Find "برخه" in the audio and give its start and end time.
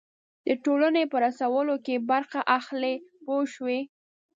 2.11-2.39